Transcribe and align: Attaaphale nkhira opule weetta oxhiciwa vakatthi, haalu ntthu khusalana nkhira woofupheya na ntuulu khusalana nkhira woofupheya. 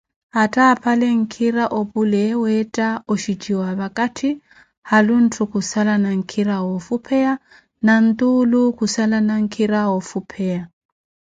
Attaaphale 0.41 1.07
nkhira 1.19 1.63
opule 1.79 2.23
weetta 2.41 2.87
oxhiciwa 3.13 3.69
vakatthi, 3.79 4.29
haalu 4.89 5.13
ntthu 5.25 5.43
khusalana 5.51 6.09
nkhira 6.19 6.55
woofupheya 6.65 7.33
na 7.85 7.93
ntuulu 8.05 8.61
khusalana 8.77 9.33
nkhira 9.43 9.79
woofupheya. 9.91 10.61